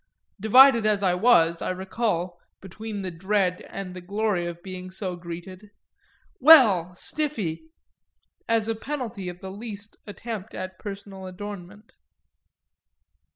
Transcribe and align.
(Divided 0.39 0.87
I 0.87 1.13
was, 1.13 1.61
I 1.61 1.69
recall, 1.69 2.41
between 2.59 3.03
the 3.03 3.11
dread 3.11 3.61
and 3.69 3.93
the 3.93 4.01
glory 4.01 4.47
of 4.47 4.63
being 4.63 4.89
so 4.89 5.15
greeted, 5.15 5.69
"Well, 6.39 6.95
Stiffy!" 6.95 7.65
as 8.57 8.67
a 8.67 8.73
penalty 8.73 9.29
of 9.29 9.41
the 9.41 9.51
least 9.51 9.97
attempt 10.07 10.55
at 10.55 10.79
personal 10.79 11.27
adornment.) 11.27 11.93